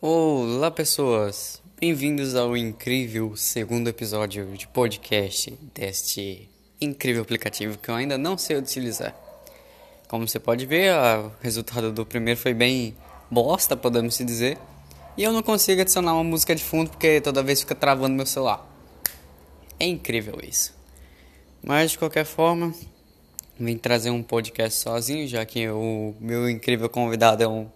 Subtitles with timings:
[0.00, 1.60] Olá, pessoas!
[1.80, 6.48] Bem-vindos ao incrível segundo episódio de podcast deste
[6.80, 9.12] incrível aplicativo que eu ainda não sei utilizar.
[10.06, 12.96] Como você pode ver, o resultado do primeiro foi bem
[13.28, 14.56] bosta, podemos se dizer.
[15.16, 18.24] E eu não consigo adicionar uma música de fundo porque toda vez fica travando meu
[18.24, 18.64] celular.
[19.80, 20.72] É incrível isso.
[21.60, 22.72] Mas de qualquer forma,
[23.58, 27.68] vim trazer um podcast sozinho, já que o meu incrível convidado é um,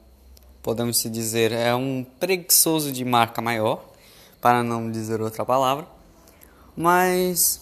[0.63, 3.93] podemos se dizer, é um preguiçoso de marca maior,
[4.41, 5.87] para não dizer outra palavra.
[6.77, 7.61] Mas,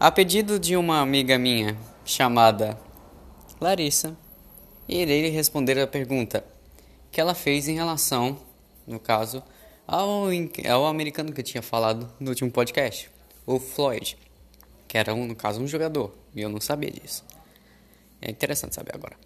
[0.00, 2.78] a pedido de uma amiga minha chamada
[3.60, 4.16] Larissa,
[4.88, 6.44] irei responder a pergunta
[7.10, 8.38] que ela fez em relação,
[8.86, 9.42] no caso,
[9.86, 10.28] ao,
[10.70, 13.10] ao americano que eu tinha falado no último podcast,
[13.46, 14.16] o Floyd,
[14.88, 17.24] que era, um, no caso, um jogador, e eu não sabia disso.
[18.20, 19.16] É interessante saber agora.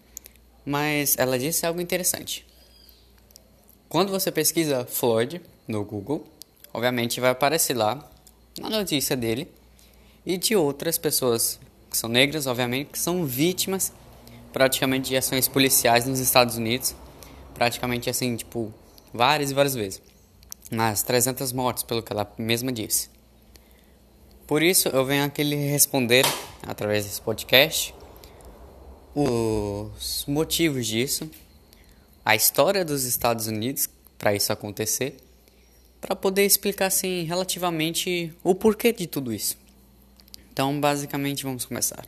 [0.65, 2.47] Mas ela disse algo interessante.
[3.89, 6.27] Quando você pesquisa Floyd no Google,
[6.75, 8.10] obviamente vai aparecer lá
[8.60, 9.49] a notícia dele
[10.24, 13.93] e de outras pessoas que são negras, obviamente, que são vítimas
[14.52, 16.97] praticamente de ações policiais nos Estados Unidos,
[17.55, 18.75] praticamente assim, tipo,
[19.15, 20.03] várias e várias vezes.
[20.71, 23.09] Mas 300 mortes, pelo que ela mesma disse.
[24.49, 26.25] Por isso, eu venho aqui lhe responder,
[26.66, 27.95] através desse podcast,
[29.15, 31.30] os motivos disso,
[32.27, 33.88] a história dos Estados Unidos
[34.19, 35.16] para isso acontecer,
[36.01, 39.57] para poder explicar assim relativamente o porquê de tudo isso.
[40.52, 42.04] Então, basicamente, vamos começar.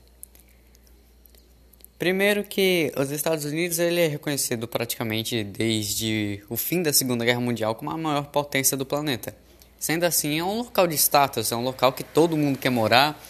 [2.00, 7.40] Primeiro que os Estados Unidos ele é reconhecido praticamente desde o fim da Segunda Guerra
[7.40, 9.36] Mundial como a maior potência do planeta.
[9.78, 13.22] Sendo assim, é um local de status, é um local que todo mundo quer morar,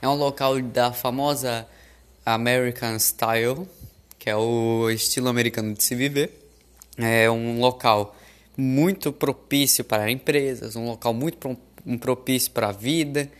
[0.00, 1.66] é um local da famosa
[2.24, 3.68] American Style,
[4.26, 6.36] que é o estilo americano de se viver.
[6.98, 8.16] É um local
[8.56, 11.56] muito propício para empresas, um local muito pro,
[11.96, 13.30] propício para a vida,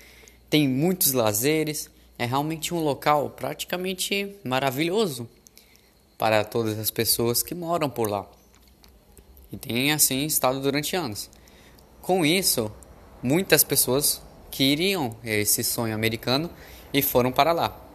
[0.48, 1.91] tem muitos lazeres.
[2.16, 5.28] É realmente um local praticamente maravilhoso
[6.16, 8.25] para todas as pessoas que moram por lá.
[9.50, 11.28] E tem assim estado durante anos.
[12.00, 12.71] Com isso,
[13.21, 14.22] muitas pessoas
[14.53, 16.49] queriam esse sonho americano
[16.94, 17.86] e foram para lá.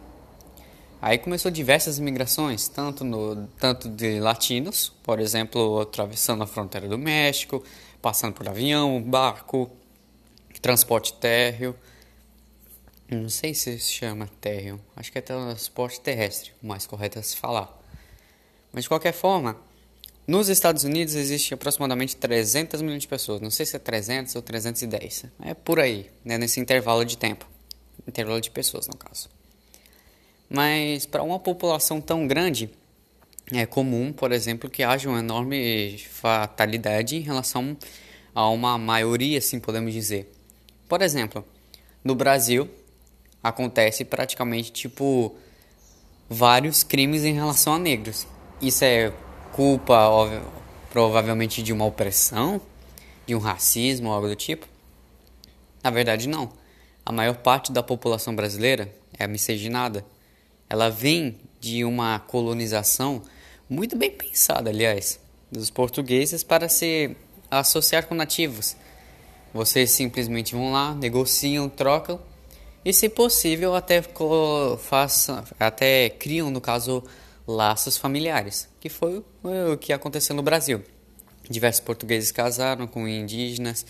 [1.02, 6.96] Aí começou diversas imigrações, tanto, no, tanto de latinos, por exemplo, atravessando a fronteira do
[6.96, 7.60] México,
[8.00, 9.68] passando por avião, barco,
[10.60, 11.74] transporte térreo.
[13.10, 17.22] Não sei se se chama térreo, acho que é transporte terrestre, o mais correto é
[17.22, 17.76] se falar.
[18.72, 19.56] Mas de qualquer forma,
[20.24, 24.40] nos Estados Unidos existe aproximadamente 300 milhões de pessoas, não sei se é 300 ou
[24.40, 27.44] 310, é por aí, né, nesse intervalo de tempo,
[28.06, 29.28] intervalo de pessoas no caso.
[30.52, 32.68] Mas para uma população tão grande,
[33.50, 37.74] é comum, por exemplo, que haja uma enorme fatalidade em relação
[38.34, 40.30] a uma maioria, assim podemos dizer.
[40.86, 41.42] Por exemplo,
[42.04, 42.68] no Brasil
[43.42, 45.34] acontece praticamente tipo
[46.28, 48.26] vários crimes em relação a negros.
[48.60, 49.10] Isso é
[49.52, 50.42] culpa óbvio,
[50.90, 52.60] provavelmente de uma opressão,
[53.24, 54.68] de um racismo, algo do tipo?
[55.82, 56.52] Na verdade, não.
[57.06, 60.04] A maior parte da população brasileira é miscigenada
[60.72, 63.20] ela vem de uma colonização
[63.68, 67.14] muito bem pensada, aliás, dos portugueses para se
[67.50, 68.74] associar com nativos.
[69.52, 72.18] Vocês simplesmente vão lá, negociam, trocam
[72.82, 74.02] e, se possível, até
[74.78, 77.04] façam, até criam, no caso,
[77.46, 80.82] laços familiares, que foi o que aconteceu no Brasil.
[81.50, 83.84] Diversos portugueses casaram com indígenas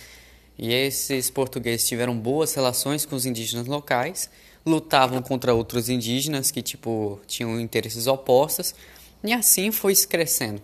[0.58, 4.28] e esses portugueses tiveram boas relações com os indígenas locais
[4.64, 8.74] lutavam contra outros indígenas que tipo tinham interesses opostos
[9.22, 10.62] e assim foi crescendo.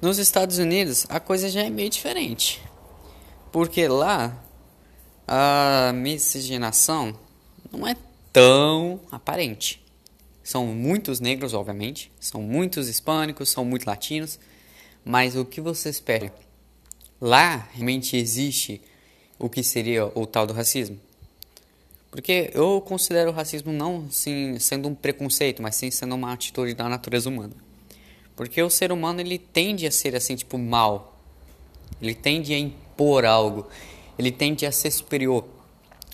[0.00, 2.60] Nos Estados Unidos a coisa já é meio diferente,
[3.50, 4.42] porque lá
[5.26, 7.14] a miscigenação
[7.70, 7.96] não é
[8.32, 9.82] tão aparente.
[10.42, 14.40] São muitos negros, obviamente, são muitos hispânicos, são muitos latinos,
[15.04, 16.34] mas o que você espera?
[17.20, 18.82] Lá realmente existe
[19.38, 20.98] o que seria o tal do racismo.
[22.12, 26.74] Porque eu considero o racismo não sim, sendo um preconceito, mas sim sendo uma atitude
[26.74, 27.54] da natureza humana.
[28.36, 31.18] Porque o ser humano ele tende a ser assim, tipo, mal.
[32.02, 33.66] Ele tende a impor algo.
[34.18, 35.46] Ele tende a ser superior.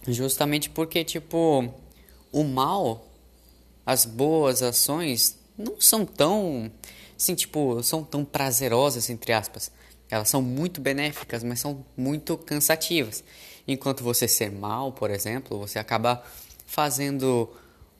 [0.06, 1.68] Justamente porque, tipo,
[2.30, 3.04] o mal,
[3.84, 6.70] as boas ações não são tão,
[7.16, 9.72] assim, tipo, são tão prazerosas, entre aspas.
[10.08, 13.24] Elas são muito benéficas, mas são muito cansativas.
[13.70, 16.24] Enquanto você ser mal, por exemplo, você acaba
[16.66, 17.50] fazendo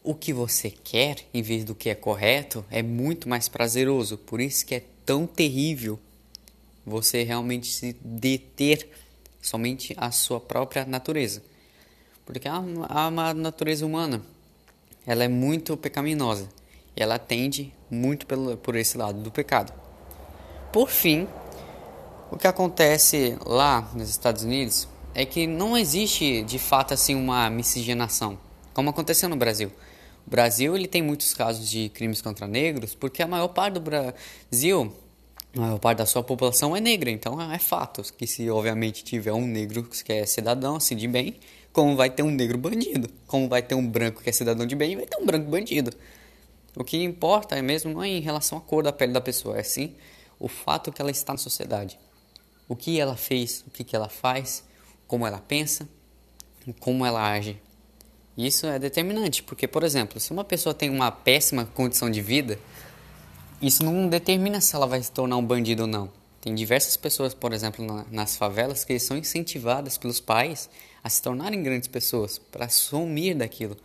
[0.02, 4.16] o que você quer em vez do que é correto, é muito mais prazeroso.
[4.16, 5.98] Por isso que é tão terrível
[6.86, 8.88] você realmente se deter
[9.42, 11.42] somente a sua própria natureza.
[12.24, 14.22] Porque a, a natureza humana,
[15.06, 16.48] ela é muito pecaminosa
[16.96, 19.70] e ela tende muito pelo, por esse lado do pecado.
[20.72, 21.28] Por fim,
[22.30, 27.50] o que acontece lá nos Estados Unidos é que não existe de fato assim uma
[27.50, 28.38] miscigenação,
[28.74, 29.72] como aconteceu no Brasil.
[30.26, 33.80] O Brasil ele tem muitos casos de crimes contra negros porque a maior parte do
[33.80, 34.92] Brasil
[35.56, 39.32] a maior parte da sua população é negra, então é fato que se obviamente tiver
[39.32, 41.36] um negro que é cidadão assim de bem,
[41.72, 44.76] como vai ter um negro bandido, como vai ter um branco que é cidadão de
[44.76, 45.90] bem, vai ter um branco bandido.
[46.76, 49.58] O que importa é mesmo não é em relação à cor da pele da pessoa,
[49.58, 49.94] é sim
[50.38, 51.98] o fato que ela está na sociedade.
[52.68, 54.62] O que ela fez, o que, que ela faz,
[55.08, 55.88] como ela pensa,
[56.78, 57.60] como ela age.
[58.36, 62.56] Isso é determinante, porque, por exemplo, se uma pessoa tem uma péssima condição de vida,
[63.60, 66.12] isso não determina se ela vai se tornar um bandido ou não.
[66.40, 70.70] Tem diversas pessoas, por exemplo, na, nas favelas, que são incentivadas pelos pais
[71.02, 73.76] a se tornarem grandes pessoas, para sumir daquilo,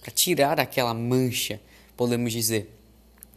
[0.00, 1.60] para tirar aquela mancha,
[1.96, 2.72] podemos dizer.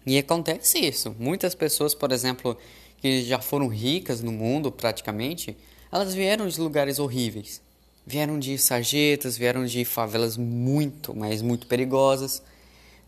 [0.06, 1.16] E acontece isso.
[1.18, 2.56] Muitas pessoas, por exemplo,
[3.02, 5.58] que já foram ricas no mundo praticamente,
[5.92, 7.62] elas vieram de lugares horríveis.
[8.06, 12.42] Vieram de sarjetas, vieram de favelas muito, mas muito perigosas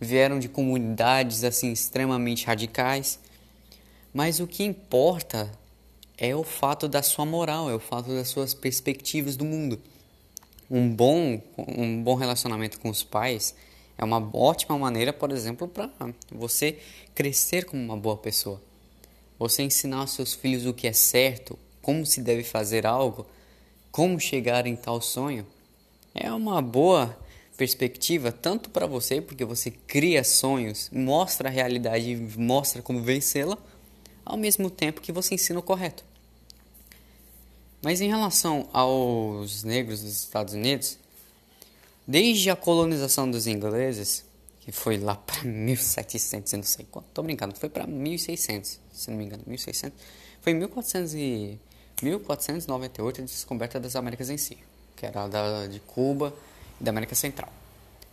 [0.02, 3.20] vieram de comunidades assim extremamente radicais.
[4.12, 5.50] Mas o que importa
[6.18, 9.80] é o fato da sua moral, é o fato das suas perspectivas do mundo.
[10.70, 13.54] Um bom, um bom relacionamento com os pais
[13.98, 15.90] é uma ótima maneira, por exemplo, para
[16.32, 16.80] você
[17.14, 18.60] crescer como uma boa pessoa.
[19.38, 23.26] Você ensinar aos seus filhos o que é certo, como se deve fazer algo,
[23.92, 25.46] como chegar em tal sonho.
[26.14, 27.18] É uma boa
[27.58, 33.58] perspectiva tanto para você, porque você cria sonhos, mostra a realidade, mostra como vencê-la,
[34.26, 36.04] ao mesmo tempo que você ensina o correto.
[37.84, 40.98] Mas em relação aos negros dos Estados Unidos,
[42.08, 44.24] desde a colonização dos ingleses,
[44.62, 49.10] que foi lá para 1700 e não sei quanto, tô brincando, foi para 1600, se
[49.10, 50.00] não me engano, 1600,
[50.42, 51.60] foi 1400 e
[52.02, 54.58] 1498 a descoberta das Américas em si,
[54.96, 56.34] que era da de Cuba
[56.80, 57.50] da América Central.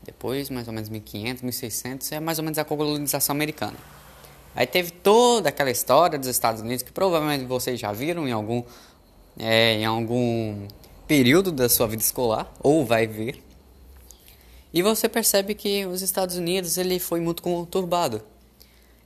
[0.03, 3.77] Depois, mais ou menos 1500, 1600, é mais ou menos a colonização americana.
[4.55, 8.63] Aí teve toda aquela história dos Estados Unidos que provavelmente vocês já viram em algum,
[9.39, 10.67] é, em algum
[11.07, 13.43] período da sua vida escolar, ou vai ver.
[14.73, 18.23] E você percebe que os Estados Unidos ele foi muito conturbado.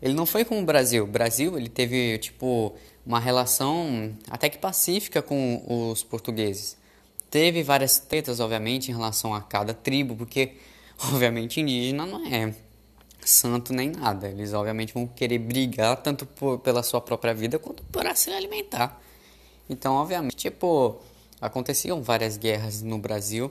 [0.00, 1.04] Ele não foi como o Brasil.
[1.04, 6.76] O Brasil ele teve tipo uma relação até que pacífica com os portugueses.
[7.30, 10.52] Teve várias tretas, obviamente, em relação a cada tribo, porque,
[11.04, 12.54] obviamente, indígena não é
[13.20, 14.28] santo nem nada.
[14.28, 19.00] Eles, obviamente, vão querer brigar tanto por, pela sua própria vida quanto para se alimentar.
[19.68, 21.00] Então, obviamente, tipo,
[21.40, 23.50] aconteciam várias guerras no Brasil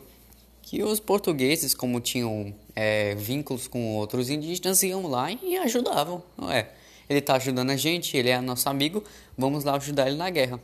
[0.61, 6.23] que os portugueses, como tinham é, vínculos com outros indígenas, iam lá e ajudavam.
[6.49, 6.67] É,
[7.09, 9.03] ele está ajudando a gente, ele é nosso amigo,
[9.37, 10.59] vamos lá ajudar ele na guerra.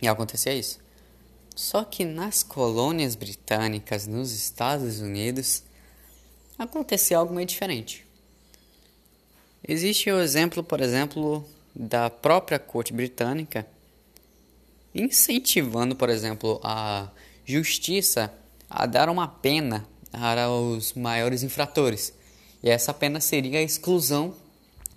[0.00, 0.80] E acontecia isso.
[1.54, 5.62] Só que nas colônias britânicas, nos Estados Unidos,
[6.58, 8.06] acontecia algo meio diferente.
[9.66, 13.66] Existe o exemplo, por exemplo, da própria corte britânica
[14.94, 17.08] incentivando, por exemplo, a
[17.44, 18.32] justiça
[18.68, 22.12] a dar uma pena para os maiores infratores.
[22.62, 24.34] E essa pena seria a exclusão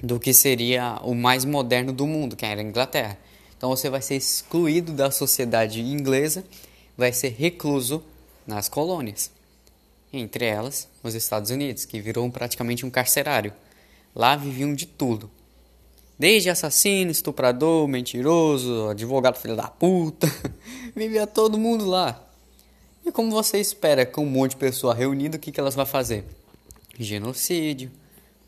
[0.02, 3.18] do que seria o mais moderno do mundo, que era a Inglaterra.
[3.58, 6.44] Então você vai ser excluído da sociedade inglesa,
[6.98, 8.04] vai ser recluso
[8.46, 9.32] nas colônias.
[10.12, 13.54] Entre elas, os Estados Unidos, que virou praticamente um carcerário.
[14.16, 15.30] Lá viviam de tudo.
[16.18, 20.32] Desde assassino, estuprador, mentiroso, advogado filho da puta,
[20.96, 22.22] vivia todo mundo lá.
[23.06, 25.86] E como você espera com um monte de pessoa reunida, o que, que elas vão
[25.86, 26.24] fazer?
[26.98, 27.92] Genocídio,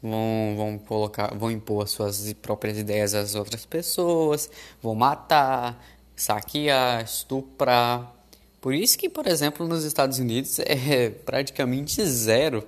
[0.01, 4.49] vão, vão colocar, vão impor as suas próprias ideias às outras pessoas,
[4.81, 5.83] vão matar,
[6.15, 8.13] saquear, estuprar.
[8.61, 12.67] Por isso que, por exemplo, nos Estados Unidos é praticamente zero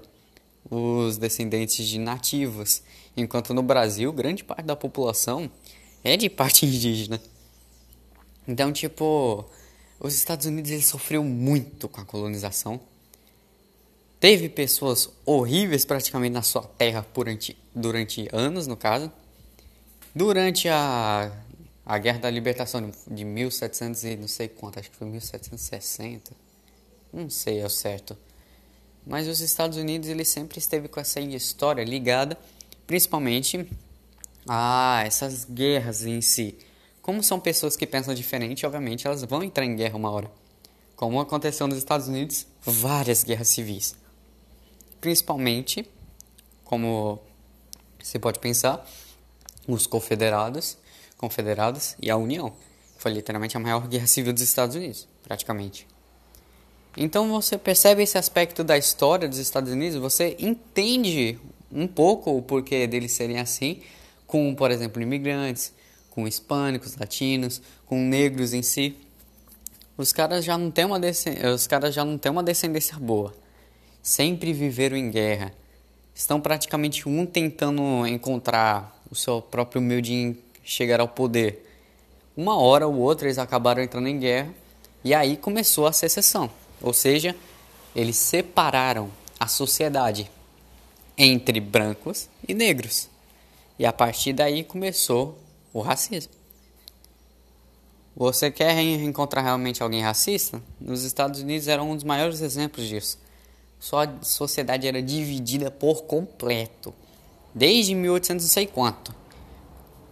[0.69, 2.83] os descendentes de nativos,
[3.17, 5.50] enquanto no Brasil grande parte da população
[6.03, 7.19] é de parte indígena.
[8.48, 9.45] Então, tipo,
[10.00, 12.79] os Estados Unidos ele sofreu muito com a colonização
[14.19, 19.11] Teve pessoas horríveis praticamente na sua terra durante, durante anos, no caso.
[20.13, 21.31] Durante a,
[21.85, 26.31] a Guerra da Libertação de 1700 e não sei quanto, acho que foi 1760.
[27.13, 28.17] Não sei ao certo.
[29.07, 32.38] Mas os Estados Unidos ele sempre esteve com essa história ligada
[32.89, 33.69] principalmente
[34.47, 36.57] a essas guerras em si
[37.03, 40.31] Como são pessoas que pensam diferente, obviamente elas vão entrar em guerra uma hora.
[40.95, 43.95] Como aconteceu nos Estados Unidos, várias guerras civis.
[45.01, 45.89] Principalmente,
[46.63, 47.19] como
[48.01, 48.85] você pode pensar,
[49.67, 50.77] os confederados,
[51.17, 52.53] confederados e a União.
[52.97, 55.87] Foi literalmente a maior guerra civil dos Estados Unidos, praticamente.
[56.97, 61.39] Então você percebe esse aspecto da história dos Estados Unidos, você entende
[61.71, 63.81] um pouco o porquê deles serem assim,
[64.25, 65.73] com, por exemplo, imigrantes,
[66.09, 68.97] com hispânicos, latinos, com negros em si.
[69.95, 70.99] Os caras já não têm uma
[71.53, 73.33] os caras já não têm uma descendência boa.
[74.01, 75.53] Sempre viveram em guerra.
[76.13, 81.65] Estão praticamente um tentando encontrar o seu próprio meio de chegar ao poder.
[82.35, 84.53] Uma hora ou outra eles acabaram entrando em guerra
[85.03, 86.49] e aí começou a secessão.
[86.81, 87.35] Ou seja,
[87.95, 90.29] eles separaram a sociedade
[91.17, 93.09] entre brancos e negros.
[93.77, 95.37] E a partir daí começou
[95.73, 96.33] o racismo.
[98.15, 100.61] Você quer encontrar realmente alguém racista?
[100.79, 103.17] Nos Estados Unidos era um dos maiores exemplos disso.
[103.79, 106.93] Só a sociedade era dividida por completo.
[107.53, 109.15] Desde 1800 não sei quanto.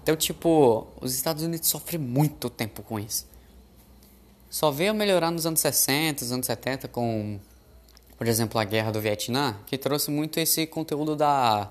[0.01, 3.27] Então, tipo, os Estados Unidos sofrem muito tempo com isso.
[4.49, 7.39] Só veio melhorar nos anos 60, anos 70 com,
[8.17, 11.69] por exemplo, a guerra do Vietnã, que trouxe muito esse conteúdo da,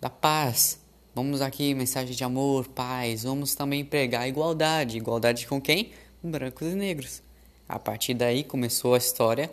[0.00, 0.82] da paz,
[1.14, 3.24] Vamos aqui, mensagem de amor, paz.
[3.24, 4.96] Vamos também pregar igualdade.
[4.96, 5.92] Igualdade com quem?
[6.22, 7.22] Brancos e negros.
[7.68, 9.52] A partir daí começou a história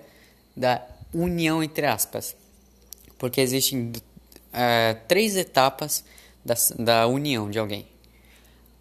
[0.56, 0.82] da
[1.14, 2.36] união, entre aspas.
[3.18, 3.92] Porque existem
[4.54, 6.04] é, três etapas
[6.44, 7.88] da, da união de alguém.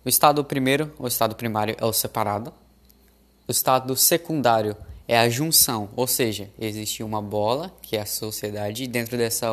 [0.04, 2.52] O estado primeiro, o estado primário, é o separado.
[3.47, 8.85] O estado secundário é a junção, ou seja, existe uma bola, que é a sociedade,
[8.85, 9.49] e dentro dessa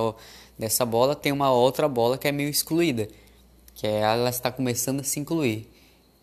[0.58, 3.08] dessa bola tem uma outra bola que é meio excluída,
[3.74, 5.70] que é ela está começando a se incluir.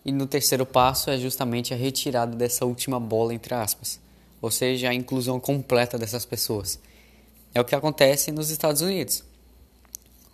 [0.05, 4.01] E no terceiro passo é justamente a retirada dessa última bola entre aspas,
[4.43, 6.81] ou seja, a inclusão completa dessas pessoas.
[7.55, 9.23] É o que acontece nos Estados Unidos.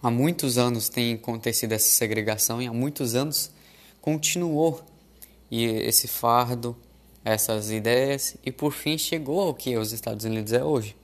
[0.02, 3.50] Há muitos anos tem acontecido essa segregação e há muitos anos
[4.00, 4.82] continuou
[5.50, 6.76] e esse fardo,
[7.24, 10.96] essas ideias e por fim chegou ao que os Estados Unidos é hoje.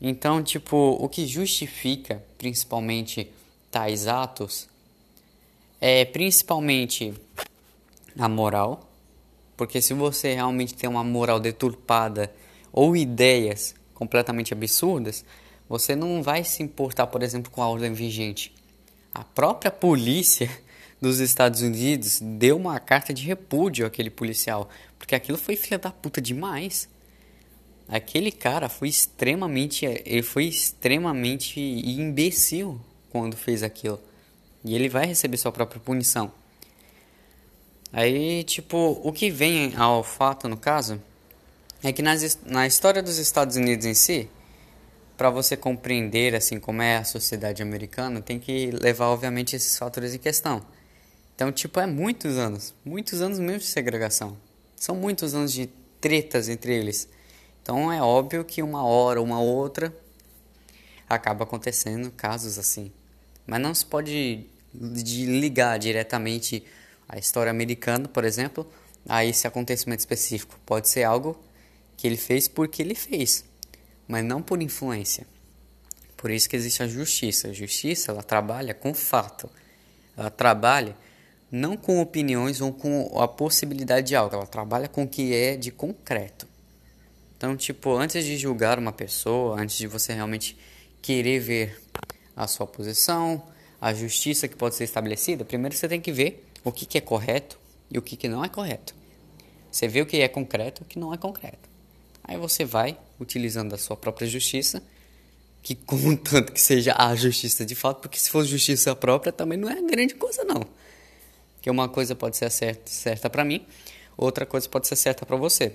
[0.00, 3.30] Então, tipo, o que justifica principalmente
[3.70, 4.68] tais atos
[5.80, 7.12] é principalmente
[8.18, 8.88] a moral,
[9.56, 12.32] porque se você realmente tem uma moral deturpada
[12.72, 15.24] ou ideias completamente absurdas,
[15.68, 18.54] você não vai se importar, por exemplo, com a ordem vigente.
[19.14, 20.48] A própria polícia
[21.00, 25.90] dos Estados Unidos deu uma carta de repúdio àquele policial, porque aquilo foi filha da
[25.90, 26.88] puta demais.
[27.88, 34.00] Aquele cara foi extremamente, ele foi extremamente imbecil quando fez aquilo.
[34.64, 36.32] E ele vai receber sua própria punição.
[37.92, 41.00] Aí, tipo, o que vem ao fato no caso
[41.82, 44.28] é que nas, na história dos Estados Unidos em si,
[45.16, 50.14] para você compreender assim como é a sociedade americana, tem que levar obviamente esses fatores
[50.14, 50.62] em questão.
[51.34, 54.36] Então, tipo, é muitos anos, muitos anos mesmo de segregação.
[54.74, 55.68] São muitos anos de
[56.00, 57.08] tretas entre eles.
[57.62, 59.92] Então é óbvio que uma hora uma outra
[61.08, 62.92] acaba acontecendo casos assim.
[63.46, 66.64] Mas não se pode ligar diretamente
[67.08, 68.68] a história americana, por exemplo,
[69.08, 70.58] a esse acontecimento específico.
[70.66, 71.38] Pode ser algo
[71.96, 73.44] que ele fez porque ele fez,
[74.06, 75.26] mas não por influência.
[76.16, 77.48] Por isso que existe a justiça.
[77.48, 79.48] A justiça ela trabalha com fato.
[80.16, 80.96] Ela trabalha
[81.50, 84.34] não com opiniões ou com a possibilidade de algo.
[84.34, 86.48] Ela trabalha com o que é de concreto.
[87.36, 90.58] Então, tipo, antes de julgar uma pessoa, antes de você realmente
[91.02, 91.82] querer ver
[92.34, 93.46] a sua posição,
[93.80, 97.00] a justiça que pode ser estabelecida, primeiro você tem que ver o que, que é
[97.00, 97.56] correto
[97.88, 98.92] e o que, que não é correto.
[99.70, 101.68] Você vê o que é concreto e o que não é concreto.
[102.24, 104.82] Aí você vai, utilizando a sua própria justiça,
[105.62, 109.68] que contanto que seja a justiça de fato, porque se for justiça própria também não
[109.68, 110.60] é grande coisa não.
[111.60, 113.64] Que uma coisa pode ser certa, certa para mim,
[114.16, 115.72] outra coisa pode ser certa para você.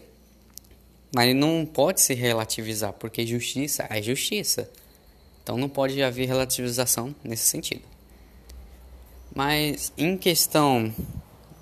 [1.15, 4.69] Mas não pode se relativizar, porque justiça é justiça.
[5.41, 7.90] Então não pode haver relativização nesse sentido.
[9.33, 10.93] Mas em questão,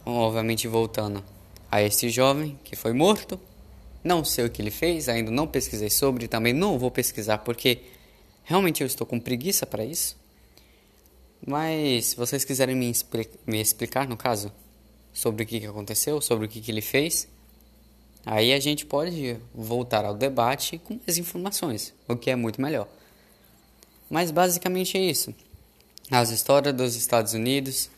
[0.05, 1.23] obviamente voltando
[1.71, 3.39] a este jovem que foi morto,
[4.03, 7.83] não sei o que ele fez, ainda não pesquisei sobre, também não vou pesquisar porque
[8.43, 10.17] realmente eu estou com preguiça para isso.
[11.45, 12.91] Mas se vocês quiserem me,
[13.45, 14.51] me explicar, no caso,
[15.13, 17.27] sobre o que, que aconteceu, sobre o que, que ele fez,
[18.25, 22.87] Aí a gente pode voltar ao debate com mais informações, o que é muito melhor.
[24.09, 25.33] Mas basicamente é isso.
[26.11, 27.91] As histórias dos Estados Unidos,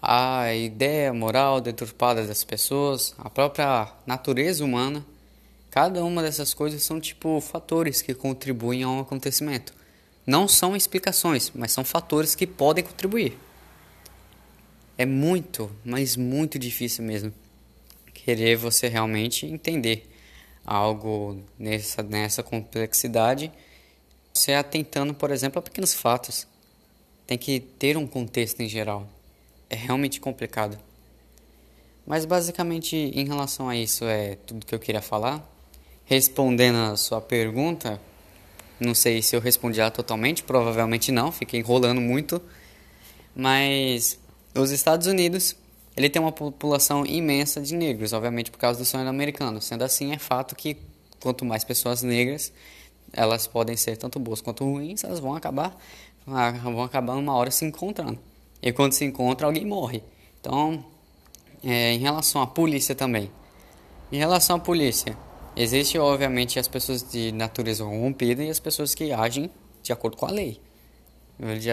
[0.00, 5.04] a ideia moral deturpada das pessoas, a própria natureza humana,
[5.70, 9.74] cada uma dessas coisas são tipo fatores que contribuem a um acontecimento.
[10.26, 13.38] Não são explicações, mas são fatores que podem contribuir.
[14.96, 17.34] É muito, mas muito difícil mesmo
[18.14, 20.10] querer você realmente entender
[20.64, 23.52] algo nessa, nessa complexidade,
[24.32, 26.50] você atentando, por exemplo, a pequenos fatos.
[27.32, 29.08] Tem que ter um contexto em geral
[29.70, 30.78] é realmente complicado.
[32.06, 35.42] Mas basicamente em relação a isso é tudo que eu queria falar.
[36.04, 37.98] Respondendo a sua pergunta,
[38.78, 42.38] não sei se eu respondi ela totalmente, provavelmente não, fiquei enrolando muito.
[43.34, 44.18] Mas
[44.54, 45.56] os Estados Unidos,
[45.96, 49.58] ele tem uma população imensa de negros, obviamente por causa do sonho americano.
[49.62, 50.76] Sendo assim, é fato que
[51.18, 52.52] quanto mais pessoas negras,
[53.10, 55.74] elas podem ser tanto boas quanto ruins, elas vão acabar
[56.26, 58.18] vão acabar uma hora se encontrando.
[58.60, 60.02] E quando se encontra, alguém morre.
[60.40, 60.84] Então,
[61.64, 63.30] é, em relação à polícia também.
[64.10, 65.16] Em relação à polícia,
[65.56, 69.50] existe obviamente as pessoas de natureza corrompida e as pessoas que agem
[69.82, 70.60] de acordo com a lei.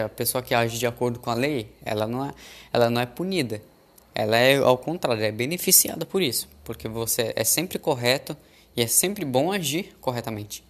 [0.04, 2.32] A pessoa que age de acordo com a lei, ela não é,
[2.72, 3.62] ela não é punida.
[4.14, 8.36] Ela é ao contrário, é beneficiada por isso, porque você é sempre correto
[8.76, 10.64] e é sempre bom agir corretamente.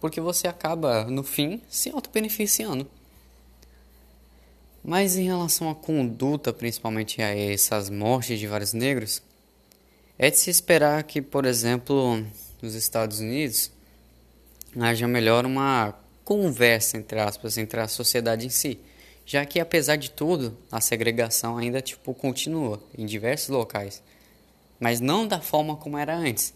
[0.00, 2.86] Porque você acaba no fim se auto-beneficiando.
[4.82, 9.22] Mas em relação à conduta, principalmente a essas mortes de vários negros,
[10.18, 12.24] é de se esperar que, por exemplo,
[12.62, 13.70] nos Estados Unidos,
[14.78, 15.94] haja melhor uma
[16.24, 18.78] conversa, entre aspas, entre a sociedade em si.
[19.26, 24.02] Já que, apesar de tudo, a segregação ainda tipo, continua em diversos locais.
[24.78, 26.54] Mas não da forma como era antes.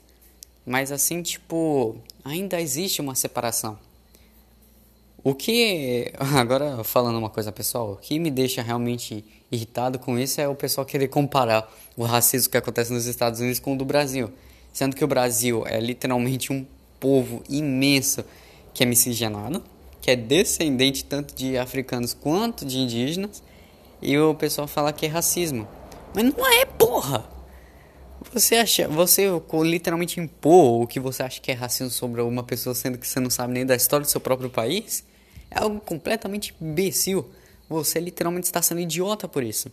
[0.66, 3.78] Mas assim, tipo, ainda existe uma separação.
[5.24, 10.38] O que, agora falando uma coisa pessoal, o que me deixa realmente irritado com isso
[10.38, 13.86] é o pessoal querer comparar o racismo que acontece nos Estados Unidos com o do
[13.86, 14.30] Brasil.
[14.70, 16.66] Sendo que o Brasil é literalmente um
[17.00, 18.22] povo imenso
[18.74, 19.64] que é miscigenado,
[20.02, 23.42] que é descendente tanto de africanos quanto de indígenas,
[24.02, 25.66] e o pessoal fala que é racismo.
[26.14, 27.24] Mas não é, porra!
[28.30, 29.30] Você acha, você
[29.62, 33.20] literalmente impor o que você acha que é racismo sobre uma pessoa, sendo que você
[33.20, 35.02] não sabe nem da história do seu próprio país?
[35.54, 37.30] É algo completamente imbecil.
[37.68, 39.70] Você literalmente está sendo idiota por isso.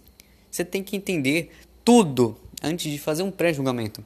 [0.49, 1.51] Você tem que entender
[1.83, 4.03] tudo antes de fazer um pré-julgamento.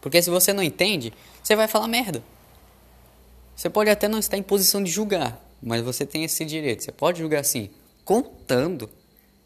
[0.00, 1.12] Porque se você não entende,
[1.42, 2.22] você vai falar merda.
[3.54, 6.82] Você pode até não estar em posição de julgar, mas você tem esse direito.
[6.82, 7.70] Você pode julgar assim,
[8.04, 8.90] contando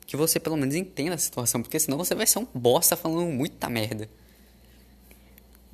[0.07, 3.31] que você pelo menos entenda a situação, porque senão você vai ser um bosta falando
[3.31, 4.09] muita merda.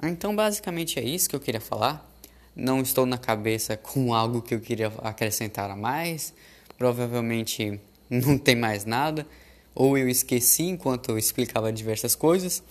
[0.02, 2.13] Então, basicamente é isso que eu queria falar
[2.54, 6.32] não estou na cabeça com algo que eu queria acrescentar a mais.
[6.78, 9.26] Provavelmente não tem mais nada,
[9.74, 12.62] ou eu esqueci enquanto eu explicava diversas coisas.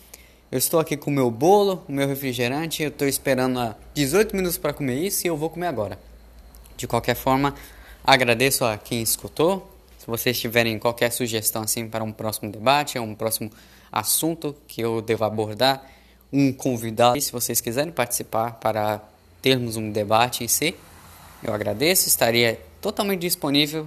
[0.52, 4.36] Eu estou aqui com o meu bolo, o meu refrigerante, eu estou esperando há 18
[4.36, 5.98] minutos para comer isso e eu vou comer agora.
[6.78, 7.56] De qualquer forma,
[8.04, 9.68] agradeço a quem escutou.
[9.98, 13.50] Se vocês tiverem qualquer sugestão assim para um próximo debate, um próximo
[13.92, 15.90] assunto que eu devo abordar,
[16.32, 19.02] um convidado, se vocês quiserem participar para
[19.44, 20.74] termos um debate em si,
[21.44, 23.86] eu agradeço, estaria totalmente disponível,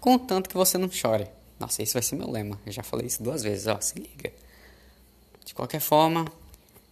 [0.00, 1.26] contanto que você não chore.
[1.58, 2.58] Nossa, esse vai ser meu lema.
[2.64, 4.32] Eu já falei isso duas vezes, ó, se liga.
[5.44, 6.24] De qualquer forma,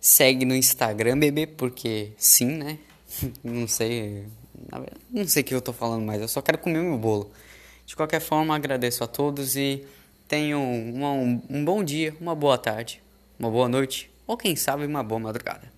[0.01, 2.79] segue no Instagram, bebê, porque sim, né?
[3.43, 4.27] não sei,
[5.09, 7.31] não sei o que eu tô falando mais, eu só quero comer meu bolo.
[7.87, 9.87] De qualquer forma, agradeço a todos e
[10.27, 13.01] tenham um, um bom dia, uma boa tarde,
[13.38, 15.71] uma boa noite ou quem sabe uma boa madrugada.